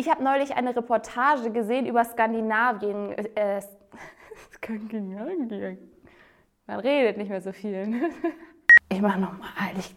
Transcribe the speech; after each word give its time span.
Ich 0.00 0.08
habe 0.08 0.24
neulich 0.24 0.56
eine 0.56 0.74
Reportage 0.74 1.50
gesehen 1.50 1.84
über 1.84 2.02
Skandinavien. 2.06 3.12
Äh, 3.34 3.60
Skandinavien. 4.54 5.76
Man 6.66 6.80
redet 6.80 7.18
nicht 7.18 7.28
mehr 7.28 7.42
so 7.42 7.52
viel. 7.52 8.10
Ich 8.88 9.02
mache 9.02 9.20
nochmal. 9.20 9.50
Ich, 9.78 9.94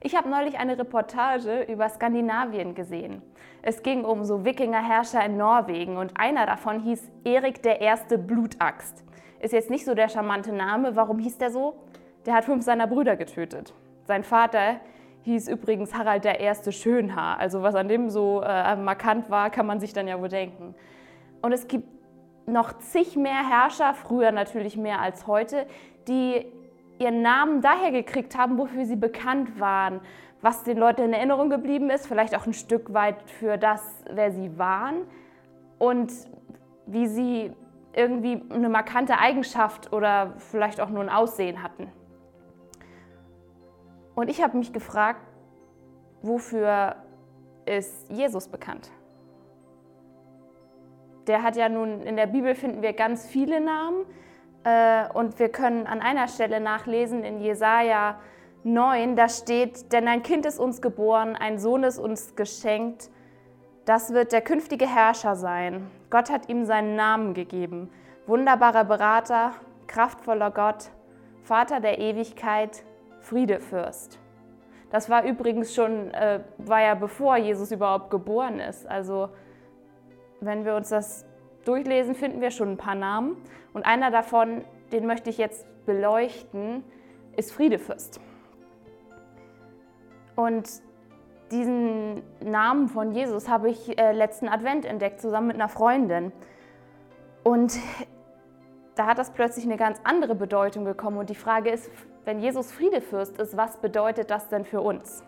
ich 0.00 0.14
habe 0.14 0.28
neulich 0.28 0.56
eine 0.56 0.78
Reportage 0.78 1.62
über 1.62 1.88
Skandinavien 1.88 2.76
gesehen. 2.76 3.20
Es 3.60 3.82
ging 3.82 4.04
um 4.04 4.24
so 4.24 4.44
Wikingerherrscher 4.44 5.24
in 5.24 5.36
Norwegen 5.36 5.96
und 5.96 6.12
einer 6.16 6.46
davon 6.46 6.78
hieß 6.78 7.10
Erik 7.24 7.60
der 7.64 7.80
Erste 7.80 8.18
Blutaxt. 8.18 9.02
Ist 9.40 9.52
jetzt 9.52 9.68
nicht 9.68 9.84
so 9.84 9.96
der 9.96 10.08
charmante 10.08 10.52
Name. 10.52 10.94
Warum 10.94 11.18
hieß 11.18 11.38
der 11.38 11.50
so? 11.50 11.74
Der 12.24 12.34
hat 12.34 12.44
fünf 12.44 12.64
seiner 12.64 12.86
Brüder 12.86 13.16
getötet. 13.16 13.74
Sein 14.04 14.22
Vater 14.22 14.78
hieß 15.22 15.48
übrigens 15.48 15.94
Harald 15.94 16.24
der 16.24 16.40
Erste 16.40 16.72
Schönhaar. 16.72 17.38
Also 17.38 17.62
was 17.62 17.74
an 17.74 17.88
dem 17.88 18.10
so 18.10 18.42
äh, 18.42 18.76
markant 18.76 19.30
war, 19.30 19.50
kann 19.50 19.66
man 19.66 19.80
sich 19.80 19.92
dann 19.92 20.08
ja 20.08 20.20
wohl 20.20 20.28
denken. 20.28 20.74
Und 21.42 21.52
es 21.52 21.68
gibt 21.68 21.88
noch 22.46 22.78
zig 22.78 23.16
mehr 23.16 23.48
Herrscher, 23.48 23.94
früher 23.94 24.32
natürlich 24.32 24.76
mehr 24.76 25.00
als 25.00 25.26
heute, 25.26 25.66
die 26.08 26.46
ihren 26.98 27.22
Namen 27.22 27.62
daher 27.62 27.92
gekriegt 27.92 28.36
haben, 28.36 28.58
wofür 28.58 28.84
sie 28.84 28.96
bekannt 28.96 29.58
waren, 29.58 30.00
was 30.42 30.64
den 30.64 30.78
Leuten 30.78 31.02
in 31.02 31.12
Erinnerung 31.12 31.50
geblieben 31.50 31.90
ist, 31.90 32.06
vielleicht 32.06 32.36
auch 32.36 32.46
ein 32.46 32.52
Stück 32.52 32.92
weit 32.92 33.16
für 33.30 33.58
das, 33.58 34.04
wer 34.10 34.32
sie 34.32 34.58
waren 34.58 35.02
und 35.78 36.12
wie 36.86 37.06
sie 37.06 37.52
irgendwie 37.94 38.42
eine 38.50 38.68
markante 38.68 39.18
Eigenschaft 39.18 39.92
oder 39.92 40.34
vielleicht 40.38 40.80
auch 40.80 40.90
nur 40.90 41.02
ein 41.02 41.08
Aussehen 41.08 41.62
hatten. 41.62 41.88
Und 44.20 44.28
ich 44.28 44.42
habe 44.42 44.58
mich 44.58 44.74
gefragt, 44.74 45.22
wofür 46.20 46.96
ist 47.64 48.10
Jesus 48.10 48.48
bekannt? 48.48 48.90
Der 51.26 51.42
hat 51.42 51.56
ja 51.56 51.70
nun, 51.70 52.02
in 52.02 52.16
der 52.16 52.26
Bibel 52.26 52.54
finden 52.54 52.82
wir 52.82 52.92
ganz 52.92 53.26
viele 53.26 53.62
Namen 53.62 54.04
äh, 54.64 55.10
und 55.14 55.38
wir 55.38 55.48
können 55.48 55.86
an 55.86 56.02
einer 56.02 56.28
Stelle 56.28 56.60
nachlesen 56.60 57.24
in 57.24 57.40
Jesaja 57.40 58.20
9, 58.62 59.16
da 59.16 59.30
steht: 59.30 59.90
Denn 59.90 60.06
ein 60.06 60.22
Kind 60.22 60.44
ist 60.44 60.60
uns 60.60 60.82
geboren, 60.82 61.34
ein 61.34 61.58
Sohn 61.58 61.82
ist 61.82 61.98
uns 61.98 62.36
geschenkt. 62.36 63.08
Das 63.86 64.12
wird 64.12 64.32
der 64.32 64.42
künftige 64.42 64.86
Herrscher 64.86 65.34
sein. 65.34 65.90
Gott 66.10 66.28
hat 66.28 66.50
ihm 66.50 66.66
seinen 66.66 66.94
Namen 66.94 67.32
gegeben. 67.32 67.90
Wunderbarer 68.26 68.84
Berater, 68.84 69.52
kraftvoller 69.86 70.50
Gott, 70.50 70.90
Vater 71.42 71.80
der 71.80 71.98
Ewigkeit, 71.98 72.84
Friedefürst. 73.20 74.18
Das 74.90 75.08
war 75.08 75.24
übrigens 75.24 75.74
schon, 75.74 76.10
äh, 76.12 76.40
war 76.58 76.82
ja 76.82 76.94
bevor 76.94 77.36
Jesus 77.36 77.70
überhaupt 77.70 78.10
geboren 78.10 78.58
ist. 78.58 78.86
Also 78.88 79.28
wenn 80.40 80.64
wir 80.64 80.74
uns 80.74 80.88
das 80.88 81.26
durchlesen, 81.64 82.14
finden 82.14 82.40
wir 82.40 82.50
schon 82.50 82.72
ein 82.72 82.76
paar 82.76 82.94
Namen. 82.94 83.36
Und 83.72 83.86
einer 83.86 84.10
davon, 84.10 84.64
den 84.92 85.06
möchte 85.06 85.30
ich 85.30 85.38
jetzt 85.38 85.66
beleuchten, 85.86 86.82
ist 87.36 87.52
Friedefürst. 87.52 88.20
Und 90.34 90.68
diesen 91.50 92.22
Namen 92.40 92.88
von 92.88 93.12
Jesus 93.12 93.48
habe 93.48 93.70
ich 93.70 93.98
äh, 93.98 94.12
letzten 94.12 94.48
Advent 94.48 94.84
entdeckt, 94.84 95.20
zusammen 95.20 95.48
mit 95.48 95.56
einer 95.56 95.68
Freundin. 95.68 96.32
Und 97.42 97.76
da 99.00 99.06
hat 99.06 99.16
das 99.16 99.30
plötzlich 99.30 99.64
eine 99.64 99.78
ganz 99.78 99.98
andere 100.04 100.34
Bedeutung 100.34 100.84
bekommen. 100.84 101.16
Und 101.16 101.30
die 101.30 101.34
Frage 101.34 101.70
ist, 101.70 101.90
wenn 102.26 102.38
Jesus 102.38 102.70
Friedefürst 102.70 103.38
ist, 103.38 103.56
was 103.56 103.78
bedeutet 103.78 104.30
das 104.30 104.48
denn 104.48 104.66
für 104.66 104.82
uns? 104.82 105.24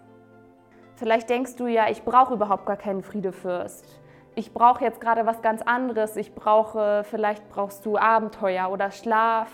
Vielleicht 0.96 1.30
denkst 1.30 1.56
du 1.56 1.66
ja, 1.66 1.88
ich 1.88 2.02
brauche 2.02 2.34
überhaupt 2.34 2.66
gar 2.66 2.76
keinen 2.76 3.02
Friedefürst. 3.02 3.98
Ich 4.34 4.52
brauche 4.52 4.84
jetzt 4.84 5.00
gerade 5.00 5.24
was 5.24 5.40
ganz 5.40 5.62
anderes. 5.62 6.16
Ich 6.16 6.34
brauche, 6.34 7.02
vielleicht 7.04 7.48
brauchst 7.48 7.86
du 7.86 7.96
Abenteuer 7.96 8.68
oder 8.70 8.90
Schlaf. 8.90 9.48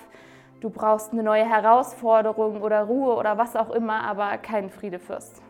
Du 0.59 0.69
brauchst 0.69 1.13
eine 1.13 1.23
neue 1.23 1.49
Herausforderung 1.49 2.61
oder 2.61 2.83
Ruhe 2.83 3.15
oder 3.15 3.39
was 3.39 3.55
auch 3.55 3.71
immer, 3.71 4.03
aber 4.03 4.37
keinen 4.39 4.71
Friedefürst. 4.71 5.41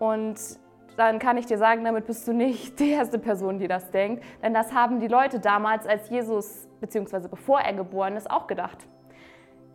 Und 0.00 0.36
dann 0.98 1.20
kann 1.20 1.36
ich 1.36 1.46
dir 1.46 1.58
sagen, 1.58 1.84
damit 1.84 2.06
bist 2.06 2.26
du 2.26 2.32
nicht 2.32 2.80
die 2.80 2.90
erste 2.90 3.20
Person, 3.20 3.60
die 3.60 3.68
das 3.68 3.92
denkt. 3.92 4.24
Denn 4.42 4.52
das 4.52 4.74
haben 4.74 4.98
die 4.98 5.06
Leute 5.06 5.38
damals, 5.38 5.86
als 5.86 6.10
Jesus, 6.10 6.68
beziehungsweise 6.80 7.28
bevor 7.28 7.60
er 7.60 7.72
geboren 7.72 8.16
ist, 8.16 8.28
auch 8.28 8.48
gedacht. 8.48 8.78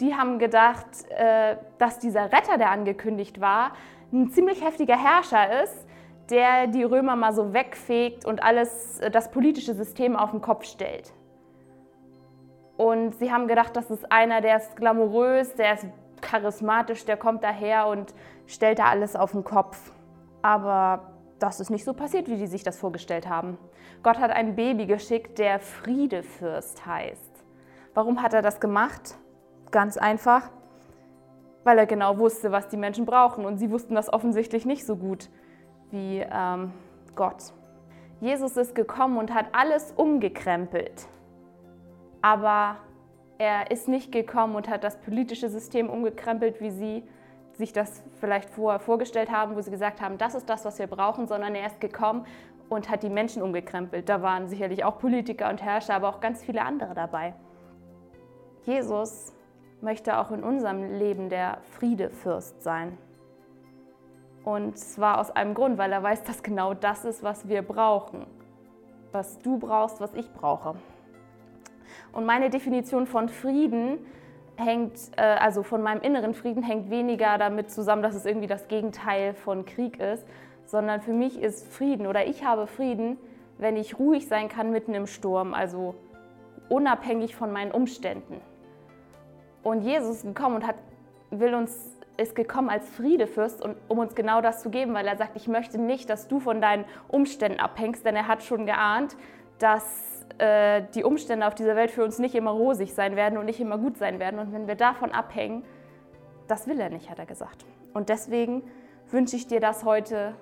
Die 0.02 0.14
haben 0.16 0.38
gedacht, 0.38 0.86
äh, 1.18 1.56
dass 1.78 2.00
dieser 2.00 2.34
Retter, 2.34 2.58
der 2.58 2.72
angekündigt 2.72 3.40
war, 3.40 3.72
ein 4.12 4.32
ziemlich 4.32 4.64
heftiger 4.64 5.02
Herrscher 5.02 5.64
ist, 5.64 5.88
der 6.30 6.68
die 6.68 6.84
Römer 6.84 7.16
mal 7.16 7.32
so 7.32 7.54
wegfegt 7.54 8.26
und 8.26 8.44
alles, 8.44 9.00
äh, 9.00 9.10
das 9.10 9.32
politische 9.32 9.74
System 9.74 10.18
auf 10.18 10.32
den 10.32 10.42
Kopf 10.42 10.66
stellt. 10.66 11.14
Und 12.76 13.16
sie 13.16 13.32
haben 13.32 13.48
gedacht, 13.48 13.78
das 13.78 13.90
ist 13.90 14.12
einer, 14.12 14.42
der 14.42 14.58
ist 14.58 14.76
glamourös, 14.76 15.56
der 15.56 15.76
ist 15.76 15.86
charismatisch, 16.20 17.06
der 17.06 17.16
kommt 17.16 17.46
daher 17.46 17.88
und 17.88 18.14
stellt 18.46 18.80
da 18.80 18.88
alles 18.88 19.16
auf 19.16 19.32
den 19.32 19.46
Kopf. 19.46 19.94
Aber 20.42 21.13
das 21.44 21.60
ist 21.60 21.70
nicht 21.70 21.84
so 21.84 21.94
passiert, 21.94 22.30
wie 22.30 22.38
die 22.38 22.48
sich 22.48 22.64
das 22.64 22.78
vorgestellt 22.78 23.28
haben. 23.28 23.58
Gott 24.02 24.18
hat 24.18 24.32
ein 24.32 24.56
Baby 24.56 24.86
geschickt, 24.86 25.40
der 25.40 25.60
Friedefürst 25.60 26.86
heißt. 26.86 27.44
Warum 27.94 28.22
hat 28.22 28.34
er 28.34 28.42
das 28.42 28.62
gemacht? 28.62 29.18
Ganz 29.70 29.98
einfach, 29.98 30.50
weil 31.66 31.78
er 31.78 31.86
genau 31.86 32.18
wusste, 32.18 32.54
was 32.54 32.70
die 32.70 32.78
Menschen 32.78 33.06
brauchen. 33.06 33.46
Und 33.46 33.58
sie 33.58 33.72
wussten 33.72 33.94
das 33.94 34.12
offensichtlich 34.12 34.66
nicht 34.66 34.86
so 34.86 34.96
gut 34.96 35.30
wie 35.92 36.26
ähm, 36.32 36.72
Gott. 37.14 37.52
Jesus 38.22 38.56
ist 38.56 38.74
gekommen 38.74 39.18
und 39.18 39.34
hat 39.34 39.48
alles 39.52 39.92
umgekrempelt. 39.98 41.08
Aber 42.22 42.78
er 43.38 43.70
ist 43.70 43.90
nicht 43.90 44.14
gekommen 44.14 44.56
und 44.56 44.70
hat 44.70 44.86
das 44.86 44.96
politische 44.96 45.50
System 45.50 45.90
umgekrempelt, 45.90 46.62
wie 46.62 46.72
sie 46.72 47.04
sich 47.54 47.72
das 47.74 48.04
vielleicht 48.20 48.50
vorher 48.50 48.80
vorgestellt 48.80 49.32
haben, 49.32 49.56
wo 49.56 49.62
sie 49.62 49.72
gesagt 49.72 50.02
haben, 50.02 50.18
das 50.18 50.36
ist 50.36 50.50
das, 50.50 50.66
was 50.66 50.80
wir 50.80 50.88
brauchen, 50.88 51.28
sondern 51.28 51.56
er 51.56 51.68
ist 51.68 51.80
gekommen 51.80 52.26
und 52.70 52.90
hat 52.90 53.04
die 53.04 53.10
Menschen 53.10 53.42
umgekrempelt. 53.42 54.10
Da 54.10 54.22
waren 54.22 54.48
sicherlich 54.48 54.84
auch 54.84 54.98
Politiker 54.98 55.50
und 55.50 55.62
Herrscher, 55.62 55.96
aber 55.96 56.10
auch 56.10 56.20
ganz 56.20 56.44
viele 56.44 56.64
andere 56.64 56.94
dabei. 56.94 57.34
Jesus 58.66 59.34
möchte 59.82 60.18
auch 60.18 60.32
in 60.32 60.44
unserem 60.44 60.98
Leben 60.98 61.30
der 61.30 61.60
Friedefürst 61.78 62.64
sein. 62.64 62.98
Und 64.44 64.78
zwar 64.78 65.20
aus 65.20 65.32
einem 65.32 65.54
Grund, 65.54 65.78
weil 65.78 65.92
er 65.92 66.02
weiß, 66.02 66.24
dass 66.24 66.44
genau 66.44 66.74
das 66.74 67.06
ist, 67.06 67.24
was 67.24 67.48
wir 67.48 67.62
brauchen. 67.62 68.26
Was 69.12 69.40
du 69.40 69.58
brauchst, 69.58 70.02
was 70.02 70.14
ich 70.16 70.32
brauche. 70.34 70.76
Und 72.12 72.26
meine 72.26 72.50
Definition 72.50 73.06
von 73.06 73.30
Frieden 73.30 74.00
hängt, 74.56 74.94
äh, 75.18 75.22
also 75.22 75.64
von 75.64 75.82
meinem 75.82 76.02
inneren 76.02 76.34
Frieden 76.34 76.64
hängt 76.64 76.90
weniger 76.90 77.38
damit 77.38 77.72
zusammen, 77.72 78.04
dass 78.04 78.16
es 78.16 78.26
irgendwie 78.26 78.48
das 78.48 78.68
Gegenteil 78.68 79.34
von 79.34 79.66
Krieg 79.66 80.00
ist, 80.00 80.26
sondern 80.66 81.02
für 81.02 81.14
mich 81.14 81.42
ist 81.42 81.68
Frieden 81.68 82.08
oder 82.08 82.26
ich 82.26 82.46
habe 82.46 82.68
Frieden, 82.68 83.18
wenn 83.58 83.78
ich 83.78 84.00
ruhig 84.00 84.28
sein 84.28 84.50
kann 84.50 84.72
mitten 84.72 84.94
im 84.94 85.08
Sturm, 85.08 85.54
also 85.54 85.96
unabhängig 86.70 87.36
von 87.36 87.52
meinen 87.52 87.72
Umständen. 87.72 88.42
Und 89.64 89.82
Jesus 89.82 90.18
ist 90.18 90.24
gekommen 90.24 90.58
und 90.58 90.68
hat, 90.68 90.76
will 91.30 91.54
uns, 91.54 91.98
ist 92.18 92.36
gekommen 92.36 92.70
als 92.70 92.90
Friedefürst, 92.90 93.64
und, 93.64 93.78
um 93.88 94.00
uns 94.00 94.16
genau 94.16 94.42
das 94.42 94.62
zu 94.62 94.70
geben, 94.70 94.94
weil 94.94 95.08
er 95.08 95.18
sagt, 95.18 95.36
ich 95.36 95.48
möchte 95.48 95.80
nicht, 95.80 96.10
dass 96.10 96.28
du 96.28 96.40
von 96.40 96.62
deinen 96.62 96.86
Umständen 97.08 97.60
abhängst, 97.60 98.06
denn 98.06 98.16
er 98.16 98.28
hat 98.28 98.44
schon 98.44 98.66
geahnt, 98.66 99.16
dass 99.60 100.24
äh, 100.38 100.84
die 100.96 101.04
Umstände 101.04 101.48
auf 101.48 101.56
dieser 101.56 101.76
Welt 101.76 101.92
für 101.92 102.04
uns 102.04 102.20
nicht 102.20 102.36
immer 102.36 102.52
rosig 102.52 102.94
sein 102.94 103.16
werden 103.16 103.38
und 103.38 103.46
nicht 103.46 103.60
immer 103.60 103.78
gut 103.78 103.98
sein 103.98 104.20
werden. 104.20 104.40
Und 104.40 104.54
wenn 104.54 104.68
wir 104.68 104.76
davon 104.76 105.12
abhängen, 105.12 105.64
das 106.48 106.68
will 106.68 106.80
er 106.80 106.90
nicht, 106.90 107.10
hat 107.10 107.20
er 107.20 107.26
gesagt. 107.26 107.66
Und 107.94 108.10
deswegen 108.10 108.64
wünsche 109.12 109.36
ich 109.36 109.48
dir 109.48 109.60
das 109.60 109.86
heute, 109.86 110.36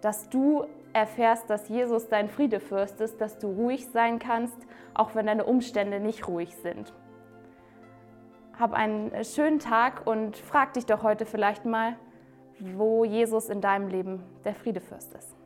dass 0.00 0.28
du 0.28 0.66
erfährst, 0.92 1.48
dass 1.50 1.68
Jesus 1.68 2.08
dein 2.08 2.28
Friedefürst 2.28 3.00
ist, 3.00 3.20
dass 3.20 3.38
du 3.38 3.48
ruhig 3.48 3.88
sein 3.88 4.18
kannst, 4.18 4.56
auch 4.94 5.14
wenn 5.14 5.26
deine 5.26 5.44
Umstände 5.44 6.00
nicht 6.00 6.28
ruhig 6.28 6.56
sind. 6.56 6.92
Hab 8.58 8.72
einen 8.72 9.24
schönen 9.24 9.58
Tag 9.58 10.06
und 10.06 10.36
frag 10.36 10.74
dich 10.74 10.86
doch 10.86 11.02
heute 11.02 11.24
vielleicht 11.24 11.64
mal, 11.64 11.96
wo 12.58 13.04
Jesus 13.04 13.48
in 13.48 13.60
deinem 13.60 13.88
Leben 13.88 14.22
der 14.44 14.54
Friedefürst 14.54 15.14
ist. 15.14 15.41